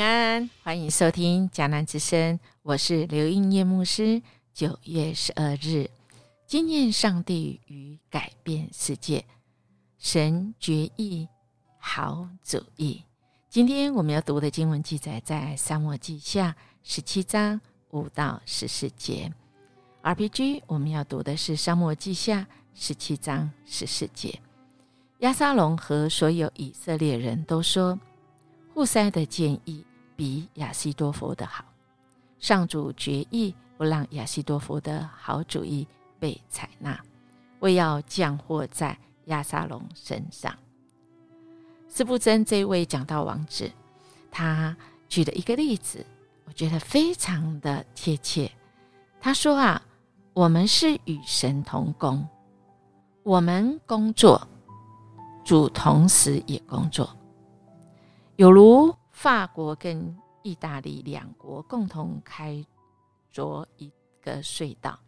[0.00, 4.22] 安，欢迎收听迦南之声，我是刘应叶牧师。
[4.52, 5.90] 九月十二日，
[6.46, 9.24] 经验上帝与改变世界，
[9.98, 11.28] 神决意
[11.78, 13.02] 好主意。
[13.48, 16.50] 今天我们要读的经文记载在《沙漠记下》
[16.82, 17.60] 十七章
[17.90, 19.32] 五到十四节。
[20.02, 22.40] RPG 我们要读的是《沙漠记下》
[22.74, 24.40] 十七章十四节。
[25.20, 27.98] 亚沙龙和所有以色列人都说，
[28.76, 29.82] 布塞的建议
[30.14, 31.64] 比亚西多佛的好。
[32.38, 37.00] 上主决意不让亚西多佛的好主意被采纳，
[37.60, 40.54] 为要降祸在亚沙龙身上。
[41.88, 43.72] 斯布真这位讲道王子，
[44.30, 44.76] 他
[45.08, 46.04] 举了一个例子，
[46.44, 48.52] 我觉得非常的贴切。
[49.18, 49.80] 他说啊，
[50.34, 52.28] 我们是与神同工，
[53.22, 54.46] 我们工作。
[55.46, 57.08] 主同时也工作，
[58.36, 62.62] 有如法国跟意大利两国共同开
[63.32, 65.00] 凿一个隧道，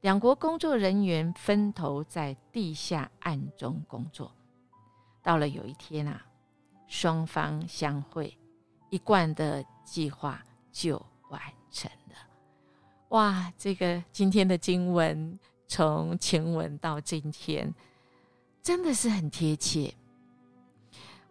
[0.00, 4.34] 两国工作人员分头在地下暗中工作。
[5.22, 6.20] 到了有一天啊，
[6.88, 8.36] 双方相会，
[8.90, 12.16] 一贯的计划就完成了。
[13.10, 17.72] 哇，这个今天的经文从前文到今天。
[18.60, 19.92] 真的是很贴切。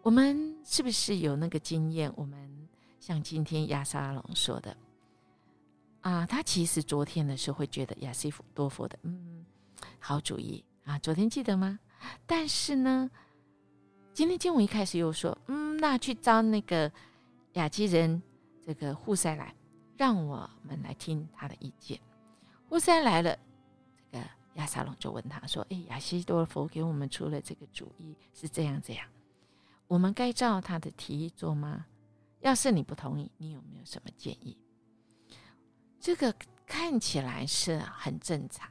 [0.02, 2.12] 我们是不是有那个经验？
[2.16, 4.76] 我们像今天亚沙龙说的
[6.00, 9.46] 啊，他其实昨天的时候会觉得亚西弗多佛的嗯
[10.00, 11.78] 好主意啊，昨天记得吗？
[12.26, 13.08] 但是呢，
[14.12, 16.90] 今天经文一开始又说嗯，那去招那个
[17.52, 18.20] 雅基人
[18.66, 19.54] 这个户塞来，
[19.96, 22.00] 让我们来听他的意见。
[22.68, 23.38] 户塞来了，
[24.10, 24.24] 这个。
[24.56, 29.08] 亚沙龙就问他说：“哎，亚西多佛给我们出了这个主意，是这样这样，
[29.92, 31.84] 我们该照他的提议做吗？
[32.40, 34.56] 要是你不同意，你有没有什么建议？”
[36.00, 38.70] 这个看起来是很正常，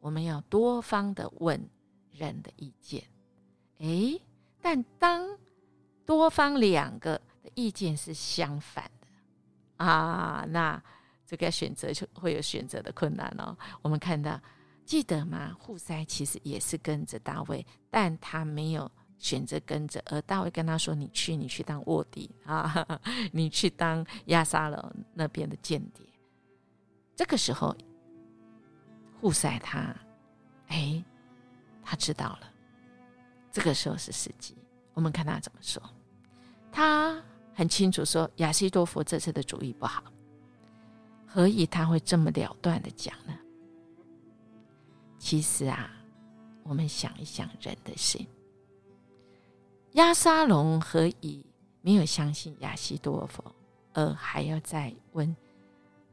[0.00, 1.64] 我们要多方的问
[2.10, 3.04] 人的意见。
[3.78, 4.18] 哎，
[4.60, 5.38] 但当
[6.04, 9.06] 多方两个的意见是相反的
[9.84, 10.82] 啊，那
[11.24, 13.56] 这个选择就会有选择的困难哦。
[13.80, 14.40] 我们看到。
[14.84, 15.54] 记得吗？
[15.60, 23.00] 户塞其实也是跟着大卫，但他没有选择跟着，而大卫跟他说：“你去，你去当卧底 啊哈哈，
[23.32, 26.06] 你去当亚沙龙那边的间谍。”
[27.16, 27.76] 这个时候，
[29.20, 29.94] 户塞他，
[30.68, 31.02] 哎，
[31.82, 32.52] 他知道了。
[33.50, 34.56] 这个时候是时机，
[34.94, 35.82] 我们看他怎么说。
[36.70, 37.20] 他
[37.54, 40.04] 很清楚说亚西多夫这次的主意不好，
[41.26, 43.36] 何以他会这么了断的讲呢？
[45.18, 45.90] 其实啊，
[46.62, 48.24] 我们想一想人的心，
[49.98, 51.44] 亚沙龙何以
[51.80, 53.44] 没有相信亚西多佛，
[53.92, 55.34] 而还要再问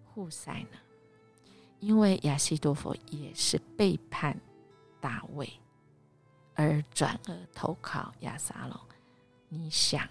[0.04, 0.78] 户塞呢？
[1.80, 4.36] 因为亚西多佛也是背叛
[5.00, 5.48] 大卫，
[6.56, 8.80] 而转而投靠亚沙龙。
[9.50, 10.10] 你想，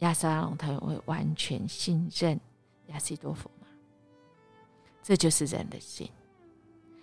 [0.00, 2.40] 亚沙龙他会完全信任
[2.88, 3.68] 亚西多佛吗？
[5.04, 6.10] 这就是人的心。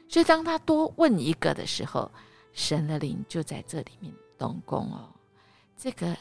[0.10, 2.12] 所以，当他多问一个的时候，
[2.52, 5.10] 神的灵就在这里面动工哦。
[5.76, 6.16] 这个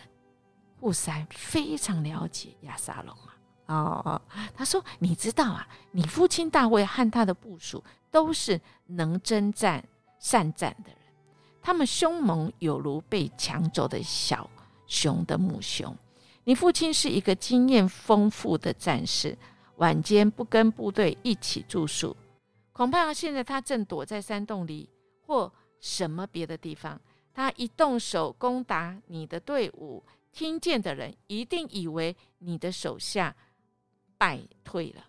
[0.80, 3.16] 户塞非常了解亚沙龙
[3.66, 4.22] 啊，哦，
[4.54, 9.82] 他说：“你知道啊，你父亲大卫和他的部属都是能征战
[10.18, 10.98] 善战的人，
[11.62, 14.48] 他们凶猛有如被抢走的小
[14.86, 15.96] 熊的母熊。
[16.44, 19.36] 你父亲是一个经验丰富的战士，
[19.76, 22.16] 晚间不跟部队一起住宿。”
[22.72, 24.86] 恐怕现在他正躲在山洞里
[25.26, 25.50] 或
[25.80, 27.00] 什么别的地方。
[27.36, 30.02] 他一动手攻打你的队伍，
[30.32, 33.36] 听见的人一定以为你的手下
[34.16, 35.04] 败退了。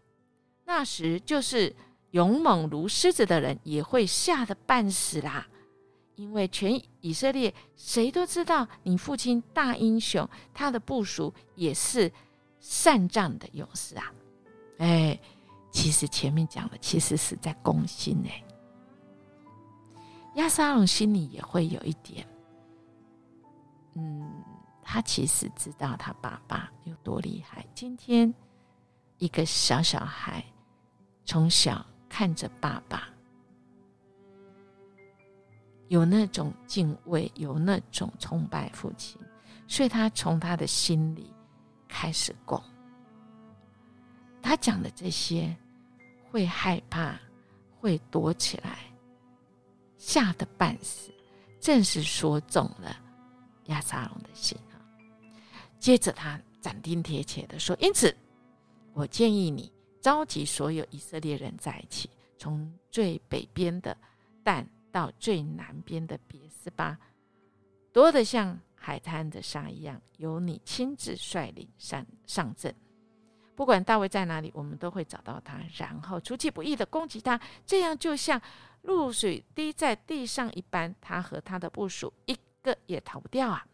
[0.66, 1.74] 那时，就是
[2.12, 5.48] 勇猛如狮子的人也会吓得半死啦。
[6.16, 12.12] 因为全以色列谁都知道你父亲大英雄，他的部署也是
[12.60, 14.12] 善战的勇士啊！
[14.80, 15.18] 哎。
[15.70, 18.44] 其实前面讲的其实是在攻心哎，
[20.38, 22.26] 亚沙龙心里也会有一点，
[23.96, 24.32] 嗯，
[24.84, 27.66] 他其实知道他爸爸有多厉害。
[27.74, 28.34] 今天
[29.18, 30.44] 一个小小孩
[31.26, 33.10] 从小看着爸爸，
[35.88, 39.20] 有那种敬畏，有那种崇拜父亲，
[39.68, 41.34] 所以他从他的心里
[41.88, 42.62] 开始攻。
[44.42, 45.56] 他讲的这些。
[46.30, 47.18] 会害怕，
[47.80, 48.80] 会躲起来，
[49.98, 51.12] 吓得半死，
[51.60, 52.96] 正是说中了
[53.66, 54.78] 亚沙龙的心啊。
[55.80, 58.16] 接着他斩钉截铁的说：“因此，
[58.94, 59.72] 我建议你
[60.02, 63.96] 召集所有以色列人在一起，从最北边的
[64.44, 66.98] 但到最南边的别斯巴，
[67.92, 72.74] 多得像海滩的沙一样，由你亲自率领上上阵。
[73.56, 77.40] 不管大卫在哪里，我们都会找到他，然后出其不意的攻击他。
[77.66, 78.40] 这样就像
[78.88, 83.68] 露水滴在地上一般，他和他的部属一个也逃不掉啊！”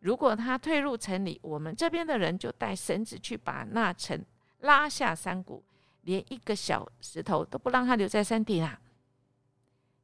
[0.00, 4.24] 如果他退入城里，我们这边的人就带绳子去把那城
[4.58, 5.64] 拉下山谷，
[6.02, 8.80] 连一个小石头都不让他留在山顶啊！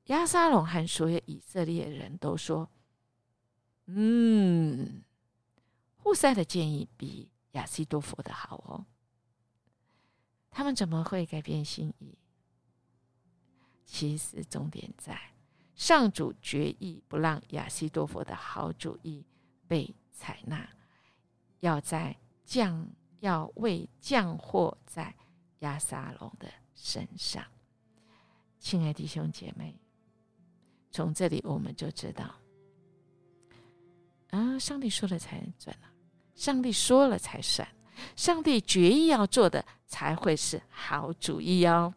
[0.05, 2.71] 亚沙龙和所有以色列人都说
[3.87, 5.03] ：“嗯，
[5.97, 8.87] 户塞的建议比亚西多佛的好哦。”
[10.49, 12.17] 他们怎么会改变心意？
[13.89, 15.19] 其实重点在
[15.75, 19.25] 上主决议不让亚西多佛的好主意。
[19.67, 20.67] 被采纳，
[21.61, 22.89] 要在降
[23.21, 25.15] 要为降祸在
[25.59, 27.45] 亚撒龙的身上。
[28.59, 29.79] 亲爱弟兄姐妹，
[30.91, 32.35] 从这里我们就知道，
[34.31, 35.93] 啊，上帝说了才准啊，
[36.35, 37.69] 上帝说了才算，
[38.17, 41.93] 上帝决意要做的才会是好主意哦。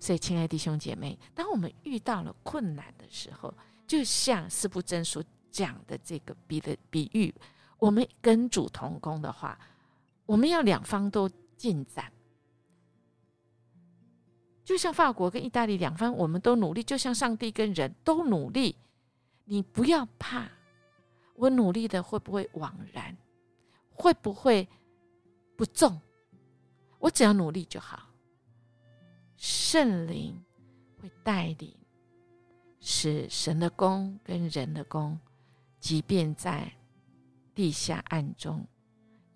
[0.00, 3.52] 所以，亲爱弟兄姐妹，当我们遇到了困难的时候，
[3.86, 5.22] 就像四不真所。
[5.50, 7.34] 讲的这个比的比喻，
[7.78, 9.58] 我们跟主同工的话，
[10.26, 12.12] 我们要两方都进展，
[14.62, 18.76] 就像法国跟意大利两方，我们都努力，就像上帝跟人都努力。
[19.46, 20.46] 你不要怕，
[21.34, 23.16] 我努力的会不会枉然？
[23.90, 24.68] 会不会
[25.56, 25.98] 不中？
[26.98, 28.07] 我只要努力就好。
[29.38, 30.36] 圣灵
[31.00, 31.72] 会带领，
[32.80, 35.18] 使神的功跟人的功。
[35.78, 36.70] 即便在
[37.54, 38.66] 地下暗中，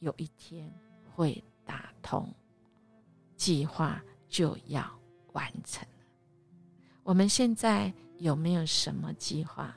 [0.00, 0.70] 有一天
[1.14, 2.28] 会打通，
[3.36, 4.84] 计划就要
[5.32, 5.86] 完成
[7.04, 9.72] 我们现在有没有什么计划？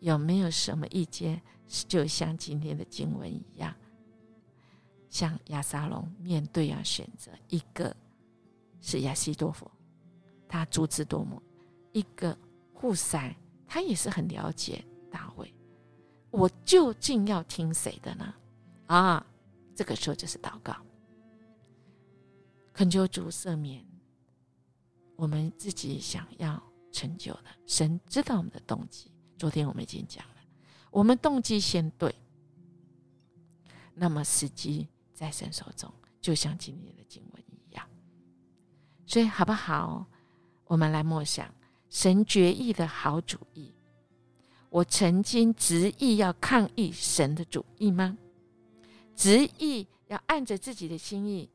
[0.00, 1.40] 有没有什么意见？
[1.88, 3.74] 就像今天的经文一样，
[5.08, 7.96] 像亚撒龙面对要选择一个
[8.86, 9.70] 是亚西多佛，
[10.46, 11.40] 他足智多谋；
[11.92, 12.36] 一个
[12.74, 13.34] 护塞，
[13.66, 15.52] 他也是很了解大卫。
[16.30, 18.34] 我究竟要听谁的呢？
[18.86, 19.26] 啊，
[19.74, 20.76] 这个时候就是祷告，
[22.74, 23.82] 恳求主赦免
[25.16, 27.46] 我们自己想要成就的。
[27.66, 29.10] 神知道我们的动机。
[29.38, 30.34] 昨天我们已经讲了，
[30.90, 32.14] 我们动机先对，
[33.94, 35.90] 那么时机在神手中，
[36.20, 37.53] 就像今天的经文一样。
[39.14, 40.04] 所以好不好？
[40.64, 41.48] 我们来默想
[41.88, 43.72] 神决议的好主意。
[44.70, 48.18] 我曾经执意要抗议神的主意吗？
[49.14, 51.48] 执意要按着自己的心意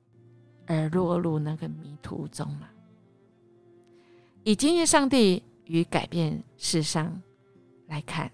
[0.67, 2.69] 而落入那个迷途中吗？
[4.45, 7.21] 以今天上帝与改变世上
[7.87, 8.31] 来看，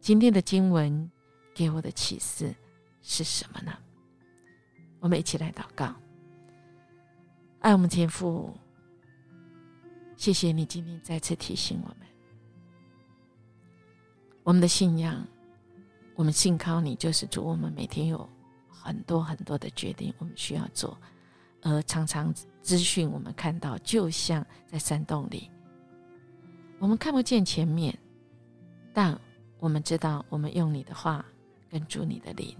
[0.00, 1.10] 今天的经文
[1.52, 2.54] 给我的启示
[3.02, 3.76] 是什么呢？
[4.98, 5.94] 我们一起来祷告，
[7.60, 8.50] 爱我们天父，
[10.16, 11.96] 谢谢你今天再次提醒我们。
[14.42, 15.22] 我们的信仰，
[16.14, 17.44] 我们信靠你，就是主。
[17.44, 18.26] 我们每天有
[18.66, 20.98] 很多很多的决定，我们需要做，
[21.60, 25.50] 而常常资讯我们看到，就像在山洞里，
[26.78, 27.96] 我们看不见前面，
[28.94, 29.20] 但
[29.58, 31.22] 我们知道，我们用你的话
[31.68, 32.56] 跟主你的灵，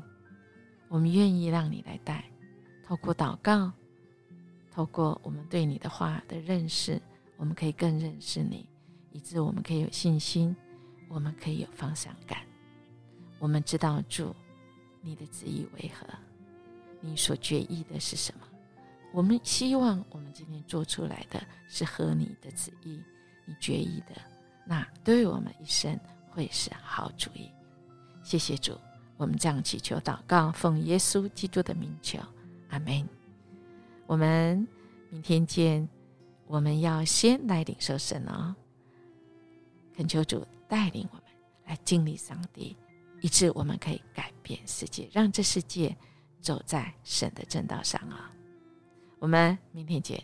[0.88, 2.23] 我们愿意让你来带，
[2.85, 3.73] 透过祷告，
[4.71, 7.00] 透过我们对你的话的认识，
[7.37, 8.67] 我们可以更认识你，
[9.11, 10.57] 以致我们可以有信心。
[11.12, 12.39] 我们可以有方向感，
[13.41, 14.33] 我们知道主
[15.00, 16.07] 你的旨意为何，
[17.00, 18.47] 你所决意的是什么。
[19.12, 23.03] 我们希望我们今天做出来的是合你的旨意，
[23.45, 24.23] 你决意的，
[24.65, 25.99] 那对我们一生
[26.31, 27.50] 会是好主意。
[28.23, 28.79] 谢谢主，
[29.17, 32.21] 我们这样祈求祷告，奉耶稣基督的名求，
[32.69, 33.20] 阿门。
[34.11, 34.67] 我们
[35.09, 35.88] 明天见。
[36.49, 38.52] 我们要先来领受神哦，
[39.95, 40.45] 恳求主。
[40.67, 41.25] 带领我们
[41.67, 42.76] 来经历上帝，
[43.21, 45.97] 以致我们可以改变世界，让这世界
[46.40, 48.33] 走在神的正道上啊！
[49.21, 50.21] 我们明天见。